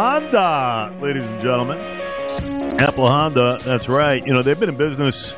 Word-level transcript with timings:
Honda, 0.00 0.96
ladies 1.02 1.24
and 1.24 1.42
gentlemen. 1.42 1.78
Apple 2.80 3.06
Honda, 3.06 3.58
that's 3.62 3.86
right. 3.86 4.26
You 4.26 4.32
know, 4.32 4.40
they've 4.40 4.58
been 4.58 4.70
in 4.70 4.76
business 4.78 5.34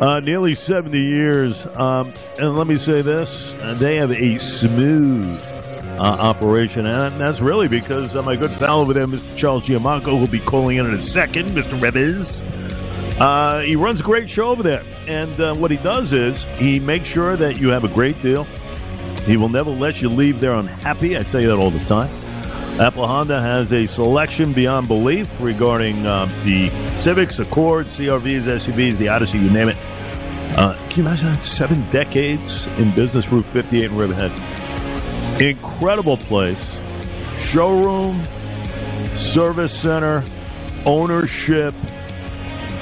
uh, 0.00 0.20
nearly 0.20 0.54
70 0.54 0.98
years. 0.98 1.66
Um, 1.76 2.14
and 2.38 2.56
let 2.56 2.66
me 2.66 2.78
say 2.78 3.02
this 3.02 3.52
uh, 3.56 3.74
they 3.74 3.96
have 3.96 4.10
a 4.10 4.38
smooth 4.38 5.38
uh, 5.38 6.00
operation. 6.00 6.86
And 6.86 7.20
that's 7.20 7.42
really 7.42 7.68
because 7.68 8.16
uh, 8.16 8.22
my 8.22 8.36
good 8.36 8.52
fellow 8.52 8.80
over 8.80 8.94
there, 8.94 9.06
Mr. 9.06 9.36
Charles 9.36 9.64
Giammanco, 9.64 10.18
who'll 10.18 10.28
be 10.28 10.40
calling 10.40 10.78
in 10.78 10.86
in 10.86 10.94
a 10.94 11.00
second, 11.02 11.50
Mr. 11.50 11.78
Revers. 11.78 12.42
Uh, 13.20 13.60
he 13.60 13.76
runs 13.76 14.00
a 14.00 14.02
great 14.02 14.30
show 14.30 14.48
over 14.48 14.62
there. 14.62 14.82
And 15.06 15.38
uh, 15.38 15.54
what 15.54 15.70
he 15.70 15.76
does 15.76 16.14
is 16.14 16.44
he 16.56 16.80
makes 16.80 17.06
sure 17.06 17.36
that 17.36 17.58
you 17.58 17.68
have 17.68 17.84
a 17.84 17.88
great 17.88 18.18
deal. 18.22 18.44
He 19.24 19.36
will 19.36 19.50
never 19.50 19.70
let 19.70 20.00
you 20.00 20.08
leave 20.08 20.40
there 20.40 20.54
unhappy. 20.54 21.18
I 21.18 21.22
tell 21.22 21.42
you 21.42 21.48
that 21.48 21.58
all 21.58 21.70
the 21.70 21.84
time. 21.84 22.08
Apple 22.80 23.08
Honda 23.08 23.40
has 23.40 23.72
a 23.72 23.86
selection 23.86 24.52
beyond 24.52 24.86
belief 24.86 25.28
regarding 25.40 26.06
uh, 26.06 26.26
the 26.44 26.70
Civics, 26.96 27.40
Accords, 27.40 27.98
CRVs, 27.98 28.42
SUVs, 28.42 28.96
the 28.98 29.08
Odyssey, 29.08 29.38
you 29.38 29.50
name 29.50 29.70
it. 29.70 29.76
Uh, 30.56 30.74
can 30.88 30.90
you 30.90 31.02
imagine 31.02 31.26
that? 31.26 31.42
Seven 31.42 31.90
decades 31.90 32.68
in 32.78 32.94
business, 32.94 33.28
Route 33.32 33.46
58 33.46 33.90
in 33.90 33.96
Riverhead. 33.96 35.42
Incredible 35.42 36.18
place. 36.18 36.80
Showroom, 37.40 38.24
service 39.16 39.76
center, 39.76 40.24
ownership, 40.86 41.74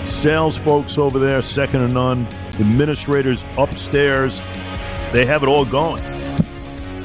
sales 0.04 0.58
folks 0.58 0.98
over 0.98 1.18
there, 1.18 1.40
second 1.40 1.88
to 1.88 1.94
none, 1.94 2.26
administrators 2.58 3.46
upstairs. 3.56 4.42
They 5.12 5.24
have 5.24 5.42
it 5.42 5.48
all 5.48 5.64
going. 5.64 6.04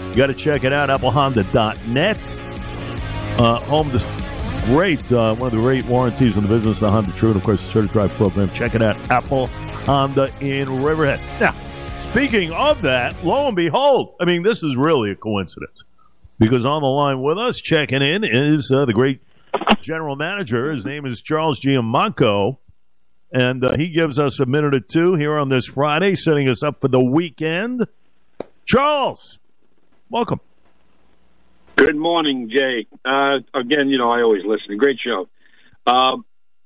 You 0.09 0.15
got 0.15 0.27
to 0.27 0.33
check 0.33 0.65
it 0.65 0.73
out, 0.73 0.89
applehonda.net. 0.89 2.50
Uh, 3.41 3.59
home 3.61 3.89
to 3.89 3.97
great, 4.67 5.11
uh, 5.11 5.33
one 5.33 5.47
of 5.47 5.51
the 5.51 5.57
great 5.57 5.83
warranties 5.85 6.37
in 6.37 6.43
the 6.43 6.47
business, 6.47 6.79
the 6.79 6.91
Honda 6.91 7.11
True, 7.13 7.29
and 7.29 7.37
of 7.37 7.43
course, 7.43 7.59
the 7.59 7.65
Certified 7.65 7.93
Drive 7.93 8.11
program. 8.11 8.51
Check 8.51 8.75
it 8.75 8.83
out, 8.83 8.95
Apple 9.09 9.47
Honda 9.47 10.31
in 10.41 10.83
Riverhead. 10.83 11.19
Now, 11.39 11.55
speaking 11.97 12.51
of 12.51 12.83
that, 12.83 13.15
lo 13.25 13.47
and 13.47 13.55
behold, 13.55 14.13
I 14.19 14.25
mean, 14.25 14.43
this 14.43 14.61
is 14.61 14.75
really 14.75 15.09
a 15.09 15.15
coincidence 15.15 15.83
because 16.37 16.67
on 16.67 16.83
the 16.83 16.87
line 16.87 17.23
with 17.23 17.39
us, 17.39 17.59
checking 17.59 18.03
in, 18.03 18.23
is 18.23 18.71
uh, 18.71 18.85
the 18.85 18.93
great 18.93 19.21
general 19.81 20.15
manager. 20.15 20.71
His 20.71 20.85
name 20.85 21.07
is 21.07 21.19
Charles 21.19 21.59
Giammanco. 21.59 22.59
And 23.31 23.65
uh, 23.65 23.75
he 23.75 23.89
gives 23.89 24.19
us 24.19 24.39
a 24.39 24.45
minute 24.45 24.75
or 24.75 24.81
two 24.81 25.15
here 25.15 25.35
on 25.35 25.49
this 25.49 25.65
Friday, 25.65 26.13
setting 26.13 26.47
us 26.47 26.61
up 26.61 26.79
for 26.79 26.89
the 26.89 27.03
weekend. 27.03 27.87
Charles, 28.65 29.39
welcome. 30.11 30.41
Good 31.83 31.95
morning, 31.95 32.47
Jay. 32.53 32.85
Uh, 33.03 33.39
again, 33.55 33.89
you 33.89 33.97
know, 33.97 34.09
I 34.09 34.21
always 34.21 34.43
listen. 34.45 34.77
Great 34.77 34.99
show. 35.03 35.27
Uh, 35.87 36.17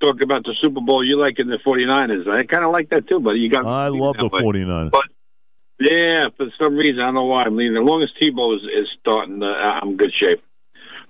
talk 0.02 0.19
about 0.19 0.44
the 0.44 0.53
Super 0.61 0.81
Bowl. 0.81 1.05
You 1.05 1.17
like 1.17 1.39
in 1.39 1.47
the 1.47 1.57
49ers. 1.66 2.27
I 2.27 2.44
kind 2.44 2.66
of 2.66 2.73
like 2.73 2.89
that 2.89 3.07
too, 3.07 3.22
but 3.22 3.31
you 3.31 3.49
got. 3.49 3.66
I 3.66 3.88
love 3.88 4.17
the 4.17 4.30
49ers. 4.30 4.91
But, 4.91 5.05
yeah, 5.80 6.27
for 6.35 6.47
some 6.59 6.75
reason, 6.75 6.99
I 6.99 7.05
don't 7.05 7.13
know 7.13 7.23
why 7.23 7.44
I'm 7.44 7.55
leaving. 7.55 7.77
As 7.77 7.83
long 7.85 8.03
as 8.03 8.09
Tebow 8.22 8.57
is, 8.57 8.63
is 8.63 8.89
starting, 8.99 9.41
uh, 9.41 9.45
I'm 9.45 9.91
in 9.91 9.97
good 9.97 10.11
shape. 10.13 10.44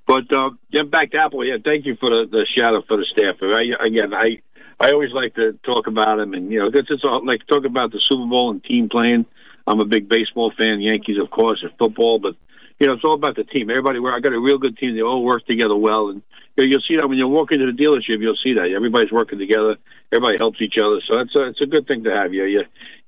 But 0.05 0.31
uh, 0.31 0.51
getting 0.71 0.91
back 0.91 1.09
to 1.13 1.17
Apple, 1.17 1.43
yeah, 1.43 1.57
thank 1.65 1.87
you 1.87 1.95
for 1.99 2.11
the, 2.11 2.27
the 2.29 2.45
shout 2.55 2.75
out 2.75 2.85
for 2.87 2.97
the 2.97 3.05
staff. 3.05 3.37
I, 3.41 3.83
again, 3.83 4.13
I 4.13 4.39
I 4.79 4.91
always 4.91 5.13
like 5.13 5.33
to 5.33 5.53
talk 5.63 5.87
about 5.87 6.17
them, 6.17 6.35
and 6.35 6.51
you 6.51 6.59
know, 6.59 6.69
it's 6.71 6.89
just 6.89 7.03
all, 7.05 7.25
like 7.25 7.47
talk 7.47 7.65
about 7.65 7.91
the 7.91 7.99
Super 7.99 8.29
Bowl 8.29 8.51
and 8.51 8.63
team 8.63 8.87
playing. 8.87 9.25
I'm 9.65 9.79
a 9.79 9.85
big 9.85 10.07
baseball 10.07 10.53
fan, 10.55 10.79
Yankees, 10.79 11.17
of 11.19 11.31
course, 11.31 11.63
and 11.63 11.71
football, 11.79 12.19
but 12.19 12.35
you 12.79 12.87
know, 12.87 12.93
it's 12.93 13.03
all 13.03 13.13
about 13.13 13.35
the 13.35 13.43
team. 13.43 13.69
Everybody, 13.69 13.99
I 13.99 14.19
got 14.19 14.33
a 14.33 14.39
real 14.39 14.57
good 14.57 14.77
team. 14.77 14.95
They 14.95 15.01
all 15.01 15.23
work 15.23 15.45
together 15.45 15.75
well, 15.75 16.09
and 16.09 16.21
you 16.57 16.65
you'll 16.65 16.81
see 16.87 16.97
that 16.97 17.07
when 17.07 17.17
you 17.17 17.27
walk 17.27 17.51
into 17.51 17.65
the 17.65 17.71
dealership. 17.71 18.19
You'll 18.19 18.37
see 18.43 18.53
that 18.53 18.71
everybody's 18.75 19.11
working 19.11 19.39
together. 19.39 19.77
Everybody 20.11 20.37
helps 20.37 20.61
each 20.61 20.77
other, 20.77 21.01
so 21.07 21.19
it's 21.19 21.35
a 21.35 21.47
it's 21.47 21.61
a 21.61 21.65
good 21.65 21.87
thing 21.87 22.03
to 22.03 22.11
have. 22.11 22.33
You, 22.33 22.45
you 22.45 22.63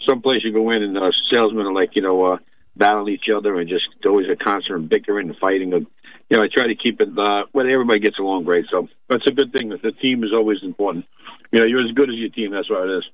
someplace 0.08 0.44
you 0.44 0.54
go 0.54 0.70
in 0.72 0.84
and 0.84 0.98
uh, 0.98 1.12
salesmen 1.32 1.66
are 1.66 1.74
like 1.74 1.96
you 1.96 2.02
know 2.02 2.24
uh, 2.24 2.38
battling 2.78 3.14
each 3.14 3.30
other 3.36 3.60
and 3.60 3.68
just 3.68 3.88
always 4.06 4.28
a 4.30 4.36
constant 4.36 4.90
bickering 4.90 5.30
and 5.30 5.38
fighting. 5.38 5.74
And, 5.74 5.88
you 6.30 6.38
know, 6.38 6.44
I 6.44 6.48
try 6.48 6.68
to 6.68 6.76
keep 6.76 7.02
it 7.02 7.10
uh, 7.18 7.44
when 7.52 7.70
everybody 7.70 8.00
gets 8.00 8.20
along 8.20 8.44
great. 8.44 8.66
So 8.70 8.88
that's 9.10 9.28
a 9.28 9.32
good 9.32 9.52
thing. 9.52 9.70
The 9.70 9.92
team 9.92 10.24
is 10.24 10.32
always 10.34 10.60
important. 10.64 11.06
You 11.52 11.60
know, 11.60 11.66
you're 11.66 11.86
as 11.86 11.92
good 11.92 12.10
as 12.10 12.16
your 12.16 12.30
team. 12.30 12.52
That's 12.52 12.70
what 12.70 12.88
it 12.88 12.98
is. 12.98 13.06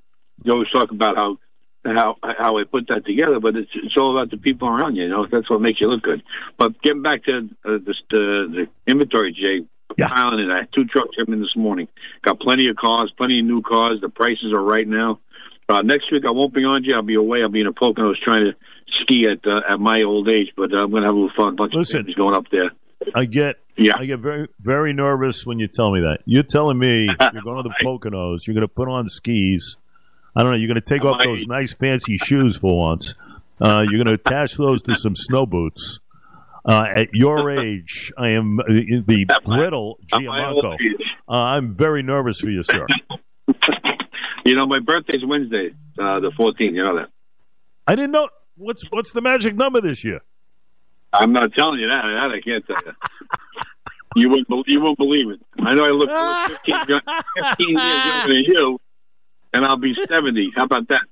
You 0.42 0.52
always 0.52 0.70
talk 0.70 0.90
about 0.90 1.16
how 1.16 1.38
how 1.84 2.16
how 2.22 2.58
I 2.58 2.64
put 2.64 2.88
that 2.88 3.04
together, 3.04 3.40
but 3.40 3.56
it's 3.56 3.70
it's 3.74 3.96
all 3.96 4.16
about 4.16 4.30
the 4.30 4.36
people 4.38 4.68
around 4.68 4.96
you. 4.96 5.04
You 5.04 5.08
know, 5.10 5.26
that's 5.30 5.48
what 5.50 5.60
makes 5.60 5.80
you 5.80 5.88
look 5.88 6.02
good. 6.02 6.22
But 6.58 6.80
getting 6.82 7.02
back 7.02 7.24
to 7.24 7.38
uh, 7.64 7.78
the, 7.78 7.94
the 8.10 8.66
the 8.86 8.90
inventory, 8.90 9.32
Jay. 9.32 9.66
Yeah. 9.98 10.08
Piling 10.08 10.40
it. 10.48 10.50
I 10.50 10.60
had 10.60 10.68
two 10.74 10.86
trucks 10.86 11.10
coming 11.14 11.40
this 11.40 11.54
morning. 11.54 11.86
Got 12.22 12.40
plenty 12.40 12.68
of 12.68 12.74
cars, 12.74 13.12
plenty 13.16 13.38
of 13.40 13.44
new 13.46 13.62
cars. 13.62 14.00
The 14.00 14.08
prices 14.08 14.52
are 14.52 14.60
right 14.62 14.88
now. 14.88 15.20
Uh, 15.68 15.82
next 15.82 16.10
week 16.10 16.24
I 16.26 16.30
won't 16.30 16.52
be 16.54 16.64
on 16.64 16.82
you. 16.84 16.94
I'll 16.96 17.02
be 17.02 17.14
away. 17.14 17.42
I'll 17.42 17.48
be 17.50 17.60
in 17.60 17.66
a 17.68 17.72
Poconos 17.72 18.16
trying 18.16 18.44
to 18.44 18.56
ski 18.88 19.28
at 19.28 19.46
uh, 19.46 19.60
at 19.68 19.78
my 19.78 20.02
old 20.02 20.28
age, 20.28 20.48
but 20.56 20.72
uh, 20.72 20.78
I'm 20.78 20.90
going 20.90 21.02
to 21.02 21.08
have 21.08 21.14
a 21.14 21.18
little 21.18 21.36
fun. 21.36 21.54
bunch 21.54 21.74
Listen. 21.74 22.00
of 22.00 22.06
things 22.06 22.16
going 22.16 22.34
up 22.34 22.46
there. 22.50 22.72
I 23.14 23.26
get 23.26 23.56
Yeah. 23.76 23.92
I 23.96 24.06
get 24.06 24.18
very 24.20 24.48
very 24.58 24.94
nervous 24.94 25.44
when 25.46 25.58
you 25.60 25.68
tell 25.68 25.92
me 25.92 26.00
that. 26.00 26.20
You're 26.24 26.42
telling 26.42 26.78
me 26.78 27.04
you're 27.32 27.42
going 27.42 27.62
to 27.62 27.68
the 27.68 27.74
Poconos, 27.84 28.46
you're 28.46 28.54
going 28.54 28.62
to 28.66 28.68
put 28.74 28.88
on 28.88 29.08
skis. 29.10 29.76
I 30.36 30.42
don't 30.42 30.52
know, 30.52 30.58
you're 30.58 30.68
going 30.68 30.74
to 30.76 30.80
take 30.80 31.02
I 31.02 31.08
off 31.08 31.18
might. 31.18 31.26
those 31.26 31.46
nice 31.46 31.72
fancy 31.72 32.18
shoes 32.18 32.56
for 32.56 32.76
once. 32.78 33.14
Uh, 33.60 33.84
you're 33.88 34.02
going 34.02 34.06
to 34.06 34.14
attach 34.14 34.56
those 34.56 34.82
to 34.82 34.94
some 34.96 35.14
snow 35.16 35.46
boots. 35.46 36.00
Uh, 36.66 36.86
at 36.96 37.08
your 37.12 37.50
age, 37.60 38.12
I 38.18 38.30
am 38.30 38.58
uh, 38.58 38.64
the 38.66 39.26
brittle 39.44 39.98
At 40.12 40.22
my 40.22 40.48
old 40.50 40.64
Giammanco. 40.64 40.74
age. 40.80 40.92
Uh, 41.28 41.32
I'm 41.32 41.74
very 41.74 42.02
nervous 42.02 42.40
for 42.40 42.50
you, 42.50 42.62
sir. 42.62 42.86
You 44.46 44.54
know, 44.54 44.66
my 44.66 44.78
birthday's 44.78 45.24
Wednesday, 45.24 45.70
uh, 45.98 46.20
the 46.20 46.30
14th. 46.38 46.54
You 46.58 46.82
know 46.84 46.96
that. 46.96 47.08
I 47.86 47.94
didn't 47.94 48.10
know 48.10 48.28
what's 48.58 48.82
what's 48.90 49.12
the 49.12 49.22
magic 49.22 49.56
number 49.56 49.80
this 49.80 50.04
year. 50.04 50.20
I'm 51.14 51.32
not 51.32 51.50
telling 51.54 51.80
you 51.80 51.86
that. 51.86 52.02
That 52.02 52.30
I 52.30 52.40
can't 52.42 52.62
tell 52.66 52.76
you. 52.84 52.92
you 54.16 54.28
wouldn't. 54.28 54.68
You 54.68 54.82
won't 54.82 54.98
believe 54.98 55.30
it. 55.30 55.40
I 55.60 55.72
know 55.72 55.86
I 55.86 55.92
look 55.92 56.10
15, 56.62 56.74
15 56.86 57.68
years 57.70 58.04
younger 58.04 58.34
than 58.34 58.44
you, 58.44 58.78
and 59.54 59.64
I'll 59.64 59.76
be 59.76 59.94
70. 60.08 60.52
How 60.54 60.64
about 60.64 60.88
that? 60.88 61.02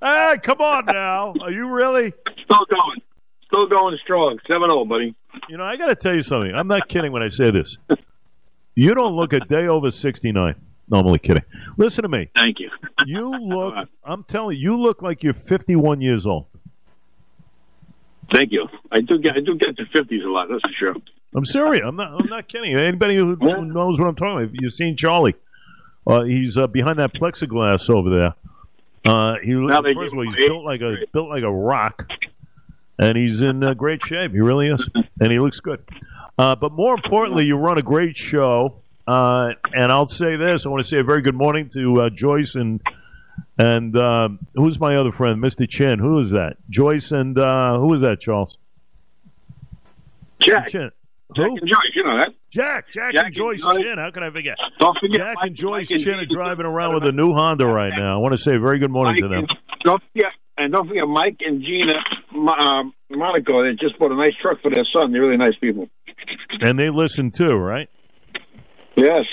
Hey, 0.00 0.38
come 0.42 0.60
on 0.60 0.86
now. 0.86 1.34
Are 1.42 1.50
you 1.50 1.74
really? 1.74 2.12
Still 2.44 2.64
going. 2.70 3.02
Still 3.46 3.66
going 3.66 3.98
strong. 4.02 4.38
7-0, 4.48 4.88
buddy. 4.88 5.14
You 5.48 5.56
know, 5.56 5.64
I 5.64 5.76
got 5.76 5.86
to 5.86 5.94
tell 5.94 6.14
you 6.14 6.22
something. 6.22 6.54
I'm 6.54 6.68
not 6.68 6.88
kidding 6.88 7.12
when 7.12 7.22
I 7.22 7.28
say 7.28 7.50
this. 7.50 7.76
You 8.74 8.94
don't 8.94 9.14
look 9.14 9.32
a 9.32 9.40
day 9.40 9.66
over 9.66 9.90
69. 9.90 10.54
No, 10.90 10.98
I'm 10.98 11.06
only 11.06 11.18
kidding. 11.18 11.42
Listen 11.76 12.02
to 12.02 12.08
me. 12.08 12.30
Thank 12.34 12.60
you. 12.60 12.70
You 13.04 13.30
look, 13.30 13.88
I'm 14.04 14.24
telling 14.24 14.56
you, 14.56 14.62
you 14.62 14.80
look 14.80 15.02
like 15.02 15.22
you're 15.22 15.34
51 15.34 16.00
years 16.00 16.24
old. 16.24 16.46
Thank 18.32 18.52
you. 18.52 18.68
I 18.92 19.00
do 19.00 19.18
get. 19.18 19.32
I 19.32 19.40
do 19.40 19.56
get 19.56 19.76
to 19.76 19.84
50s 19.84 20.24
a 20.24 20.28
lot. 20.28 20.48
That's 20.48 20.62
for 20.62 20.72
sure. 20.78 20.94
I'm 21.34 21.44
serious. 21.44 21.82
I'm 21.86 21.96
not, 21.96 22.12
I'm 22.20 22.28
not 22.28 22.48
kidding. 22.48 22.74
Anybody 22.76 23.16
who, 23.16 23.34
who 23.34 23.64
knows 23.64 23.98
what 23.98 24.08
I'm 24.08 24.14
talking 24.14 24.44
about, 24.44 24.54
you've 24.60 24.72
seen 24.72 24.96
Charlie. 24.96 25.34
Uh, 26.08 26.24
he's 26.24 26.56
uh, 26.56 26.66
behind 26.66 26.98
that 26.98 27.12
plexiglass 27.12 27.90
over 27.90 28.08
there. 28.08 28.34
Uh, 29.04 29.34
he, 29.42 29.52
first 29.52 30.12
of 30.12 30.18
all, 30.18 30.24
he's 30.24 30.34
built 30.34 30.64
like 30.64 30.80
a 30.80 30.96
built 31.12 31.28
like 31.28 31.42
a 31.42 31.52
rock, 31.52 32.08
and 32.98 33.16
he's 33.16 33.42
in 33.42 33.62
uh, 33.62 33.74
great 33.74 34.04
shape. 34.04 34.32
He 34.32 34.40
really 34.40 34.68
is, 34.68 34.88
and 35.20 35.30
he 35.30 35.38
looks 35.38 35.60
good. 35.60 35.82
Uh, 36.38 36.56
but 36.56 36.72
more 36.72 36.94
importantly, 36.94 37.44
you 37.44 37.56
run 37.56 37.76
a 37.78 37.82
great 37.82 38.16
show. 38.16 38.80
Uh, 39.06 39.50
and 39.72 39.92
I'll 39.92 40.06
say 40.06 40.36
this: 40.36 40.66
I 40.66 40.70
want 40.70 40.82
to 40.82 40.88
say 40.88 40.98
a 40.98 41.04
very 41.04 41.22
good 41.22 41.34
morning 41.34 41.68
to 41.74 42.02
uh, 42.02 42.10
Joyce 42.10 42.54
and 42.54 42.80
and 43.58 43.96
uh, 43.96 44.28
who's 44.54 44.80
my 44.80 44.96
other 44.96 45.12
friend, 45.12 45.40
Mister 45.40 45.66
Chin. 45.66 45.98
Who 45.98 46.18
is 46.20 46.30
that? 46.30 46.56
Joyce 46.70 47.12
and 47.12 47.38
uh, 47.38 47.78
who 47.78 47.92
is 47.94 48.00
that, 48.00 48.20
Charles? 48.20 48.56
Jack. 50.40 50.68
Chin. 50.68 50.90
Jack 51.36 51.46
Who? 51.46 51.56
and 51.56 51.66
Joyce. 51.68 51.78
You 51.94 52.04
know 52.04 52.18
that. 52.18 52.28
Jack. 52.50 52.90
Jack, 52.90 53.12
Jack 53.12 53.14
and 53.16 53.26
and 53.26 53.34
Joyce 53.34 53.62
Joyce. 53.62 53.78
Chin. 53.78 53.98
How 53.98 54.10
can 54.10 54.22
I 54.22 54.30
forget? 54.30 54.56
Don't 54.78 54.96
forget. 54.98 55.18
Jack 55.18 55.34
Mike- 55.36 55.46
and 55.48 55.56
Joyce 55.56 55.90
Mike 55.90 56.00
Chin 56.00 56.14
are 56.14 56.24
driving 56.26 56.64
around 56.66 56.94
with 56.94 57.04
a 57.04 57.12
new 57.12 57.32
Honda 57.34 57.66
right 57.66 57.92
now. 57.96 58.14
I 58.14 58.18
want 58.18 58.32
to 58.32 58.38
say 58.38 58.56
a 58.56 58.58
very 58.60 58.78
good 58.78 58.90
morning 58.90 59.14
Mike 59.14 59.22
to 59.22 59.28
them. 59.28 59.46
and, 59.48 59.58
don't 59.84 60.02
forget, 60.12 60.32
and 60.56 60.72
don't 60.72 60.88
forget 60.88 61.06
Mike 61.06 61.36
and 61.40 61.62
Gina 61.62 61.94
um, 62.58 62.92
Monaco. 63.10 63.62
They 63.62 63.72
just 63.74 63.98
bought 63.98 64.12
a 64.12 64.16
nice 64.16 64.32
truck 64.40 64.62
for 64.62 64.70
their 64.70 64.86
son. 64.92 65.12
They're 65.12 65.20
really 65.20 65.36
nice 65.36 65.54
people. 65.60 65.88
And 66.60 66.78
they 66.78 66.88
listen 66.90 67.30
too, 67.30 67.56
right? 67.56 67.88
Yes. 68.96 69.24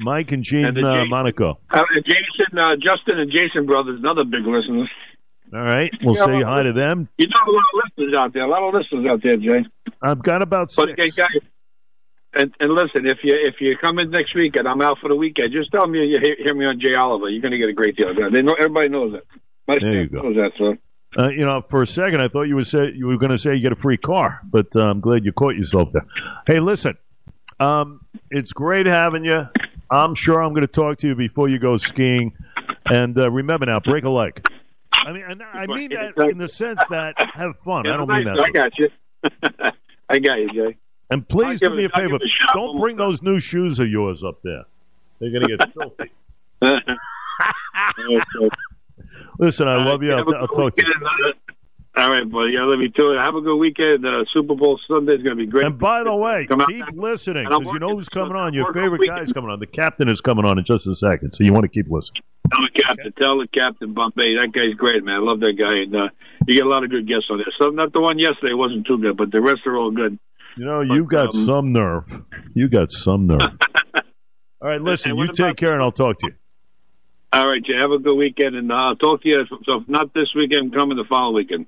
Mike 0.00 0.32
and 0.32 0.42
Gene 0.42 0.66
And 0.66 0.84
uh, 0.84 1.04
Monaco. 1.06 1.58
Uh, 1.70 1.82
Jason, 2.04 2.58
uh, 2.58 2.76
Justin, 2.76 3.18
and 3.18 3.30
Jason 3.30 3.66
brothers, 3.66 3.98
another 4.00 4.24
big 4.24 4.46
listeners. 4.46 4.88
All 5.52 5.60
right. 5.60 5.90
We'll 6.02 6.16
Yeah, 6.16 6.24
say 6.24 6.42
hi 6.42 6.62
to 6.62 6.72
them. 6.72 7.08
You 7.18 7.26
know, 7.28 7.34
a 7.46 7.50
lot 7.52 7.60
of 7.74 7.82
listeners 7.98 8.14
out 8.16 8.32
there. 8.32 8.42
A 8.44 8.48
lot 8.48 8.66
of 8.66 8.74
listeners 8.74 9.06
out 9.10 9.22
there, 9.22 9.36
Jay. 9.36 9.66
I've 10.02 10.22
got 10.22 10.42
about 10.42 10.72
But 10.76 10.88
six. 10.96 11.16
hey, 11.16 11.22
guys, 11.22 11.42
and 12.34 12.52
and 12.60 12.72
listen, 12.72 13.06
if 13.06 13.18
you 13.22 13.34
if 13.34 13.60
you 13.60 13.76
come 13.80 13.98
in 13.98 14.10
next 14.10 14.34
week 14.34 14.56
and 14.56 14.66
I'm 14.66 14.80
out 14.80 14.98
for 15.00 15.08
the 15.08 15.16
weekend, 15.16 15.52
just 15.52 15.70
tell 15.70 15.86
me 15.86 16.04
you 16.06 16.18
hear, 16.20 16.36
hear 16.38 16.54
me 16.54 16.64
on 16.64 16.80
Jay 16.80 16.94
Oliver. 16.94 17.28
You're 17.28 17.42
going 17.42 17.52
to 17.52 17.58
get 17.58 17.68
a 17.68 17.72
great 17.74 17.96
deal. 17.96 18.12
They 18.30 18.42
know 18.42 18.54
everybody 18.54 18.88
knows 18.88 19.12
that. 19.12 19.22
My 19.68 19.78
There 19.78 19.92
you 20.02 20.06
go. 20.08 20.22
knows 20.22 20.36
that, 20.36 20.52
so. 20.58 20.76
Uh, 21.16 21.28
you 21.28 21.44
know, 21.44 21.62
for 21.68 21.82
a 21.82 21.86
second, 21.86 22.22
I 22.22 22.28
thought 22.28 22.44
you 22.44 22.54
would 22.56 22.66
say 22.66 22.90
you 22.94 23.06
were 23.06 23.18
going 23.18 23.32
to 23.32 23.38
say 23.38 23.54
you 23.54 23.60
get 23.60 23.72
a 23.72 23.76
free 23.76 23.98
car, 23.98 24.40
but 24.50 24.74
uh, 24.74 24.80
I'm 24.90 25.00
glad 25.00 25.26
you 25.26 25.32
caught 25.32 25.54
yourself 25.56 25.92
there. 25.92 26.06
Hey, 26.46 26.58
listen, 26.58 26.96
Um, 27.60 28.00
it's 28.30 28.52
great 28.54 28.86
having 28.86 29.24
you. 29.26 29.46
I'm 29.90 30.14
sure 30.14 30.42
I'm 30.42 30.50
going 30.54 30.62
to 30.62 30.66
talk 30.66 30.96
to 31.00 31.06
you 31.08 31.14
before 31.14 31.48
you 31.48 31.58
go 31.58 31.76
skiing. 31.76 32.32
And 32.86 33.16
uh, 33.18 33.30
remember 33.30 33.66
now, 33.66 33.78
break 33.78 34.04
a 34.04 34.08
leg. 34.08 34.48
I 34.94 35.12
mean, 35.12 35.24
and 35.28 35.42
I 35.42 35.66
mean 35.66 35.90
that 35.90 36.16
in 36.30 36.38
the 36.38 36.48
sense 36.48 36.80
that 36.88 37.14
have 37.34 37.58
fun. 37.58 37.86
I 37.86 37.96
don't 37.98 38.08
mean 38.08 38.24
that. 38.24 38.40
I 38.40 38.50
got 38.50 38.78
you. 38.78 38.88
I 40.12 40.18
got 40.18 40.34
you, 40.34 40.52
Jay. 40.52 40.76
And 41.10 41.26
please 41.26 41.60
do 41.60 41.70
me 41.70 41.84
a 41.84 41.90
I'll 41.92 42.02
favor. 42.02 42.16
a 42.16 42.52
Don't 42.54 42.78
bring 42.78 42.96
those 42.96 43.22
new 43.22 43.40
shoes 43.40 43.78
of 43.78 43.88
yours 43.88 44.22
up 44.22 44.40
there. 44.42 44.64
They're 45.18 45.30
going 45.30 45.48
to 45.48 45.56
get 45.56 45.72
filthy. 45.74 46.12
Listen, 49.38 49.68
I 49.68 49.82
love 49.84 50.02
you. 50.02 50.12
I'll, 50.12 50.28
a 50.28 50.36
I'll 50.36 50.48
talk 50.48 50.74
to 50.76 50.86
you. 50.86 51.32
All 51.94 52.10
right, 52.10 52.30
buddy. 52.30 52.56
I 52.56 52.62
love 52.62 52.80
you 52.80 52.88
too. 52.90 53.10
Have 53.10 53.34
a 53.34 53.40
good 53.40 53.56
weekend. 53.56 54.06
Uh, 54.06 54.24
Super 54.32 54.54
Bowl 54.54 54.80
Sunday 54.88 55.14
is 55.14 55.22
going 55.22 55.36
to 55.36 55.44
be 55.44 55.46
great. 55.46 55.66
And 55.66 55.78
by 55.78 56.02
the 56.02 56.14
way, 56.14 56.46
keep 56.66 56.86
listening 56.94 57.44
because 57.44 57.64
you 57.72 57.78
know 57.78 57.90
who's 57.90 58.08
coming 58.08 58.36
on. 58.36 58.54
Your 58.54 58.72
favorite 58.72 59.00
weekend. 59.00 59.18
guy's 59.18 59.32
coming 59.32 59.50
on. 59.50 59.60
The 59.60 59.66
captain 59.66 60.08
is 60.08 60.20
coming 60.20 60.44
on 60.44 60.58
in 60.58 60.64
just 60.64 60.86
a 60.86 60.94
second, 60.94 61.32
so 61.32 61.44
you 61.44 61.52
want 61.52 61.64
to 61.64 61.68
keep 61.68 61.90
listening. 61.90 62.22
Tell 62.52 62.62
the 62.62 62.82
captain. 62.82 63.12
Tell 63.18 63.38
the 63.38 63.48
captain 63.48 63.94
Bombay. 63.94 64.36
That 64.36 64.52
guy's 64.52 64.74
great, 64.74 65.04
man. 65.04 65.16
I 65.16 65.18
love 65.18 65.40
that 65.40 65.54
guy, 65.54 65.82
and 65.82 65.94
uh, 65.94 66.08
you 66.46 66.56
get 66.56 66.66
a 66.66 66.68
lot 66.68 66.84
of 66.84 66.90
good 66.90 67.08
guests 67.08 67.26
on 67.30 67.38
there. 67.38 67.52
So 67.58 67.70
not 67.70 67.92
the 67.92 68.00
one 68.00 68.18
yesterday 68.18 68.54
wasn't 68.54 68.86
too 68.86 68.98
good, 68.98 69.16
but 69.16 69.30
the 69.30 69.40
rest 69.40 69.60
are 69.66 69.76
all 69.76 69.90
good. 69.90 70.18
You 70.56 70.66
know, 70.66 70.82
you 70.82 71.04
got 71.04 71.34
um, 71.34 71.44
some 71.44 71.72
nerve. 71.72 72.22
You 72.54 72.68
got 72.68 72.92
some 72.92 73.26
nerve. 73.26 73.40
All 74.60 74.68
right, 74.68 74.80
listen. 74.80 75.16
You 75.16 75.32
take 75.32 75.56
care, 75.56 75.72
and 75.72 75.82
I'll 75.82 75.90
talk 75.90 76.18
to 76.18 76.26
you. 76.28 76.34
All 77.32 77.48
right, 77.48 77.64
Jay. 77.64 77.72
Have 77.80 77.90
a 77.90 77.98
good 77.98 78.14
weekend, 78.14 78.54
and 78.54 78.70
uh, 78.70 78.74
I'll 78.74 78.96
talk 78.96 79.22
to 79.22 79.28
you. 79.28 79.44
So 79.64 79.78
if 79.78 79.88
not 79.88 80.12
this 80.14 80.28
weekend, 80.36 80.74
coming 80.74 80.96
the 80.96 81.04
following 81.08 81.34
weekend. 81.34 81.66